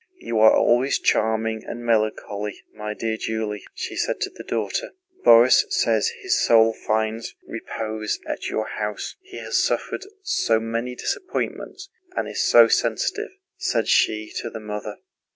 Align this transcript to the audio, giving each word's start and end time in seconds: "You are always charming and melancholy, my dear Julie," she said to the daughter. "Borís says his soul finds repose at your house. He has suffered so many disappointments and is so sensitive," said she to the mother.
"You 0.19 0.39
are 0.39 0.51
always 0.57 0.97
charming 0.97 1.63
and 1.63 1.85
melancholy, 1.85 2.63
my 2.73 2.95
dear 2.95 3.17
Julie," 3.17 3.63
she 3.75 3.95
said 3.95 4.19
to 4.21 4.31
the 4.31 4.43
daughter. 4.43 4.95
"Borís 5.23 5.71
says 5.71 6.09
his 6.23 6.41
soul 6.43 6.73
finds 6.73 7.35
repose 7.47 8.17
at 8.25 8.47
your 8.49 8.65
house. 8.67 9.15
He 9.21 9.37
has 9.37 9.61
suffered 9.63 10.07
so 10.23 10.59
many 10.59 10.95
disappointments 10.95 11.87
and 12.15 12.27
is 12.27 12.41
so 12.43 12.67
sensitive," 12.67 13.29
said 13.57 13.87
she 13.87 14.31
to 14.37 14.49
the 14.49 14.59
mother. 14.59 14.97